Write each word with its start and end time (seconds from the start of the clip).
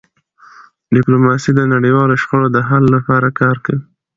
ډيپلوماسي 0.95 1.51
د 1.55 1.61
نړیوالو 1.73 2.15
شخړو 2.21 2.47
د 2.51 2.57
حل 2.69 2.83
لپاره 2.95 3.27
کار 3.39 3.55
کوي. 3.65 3.81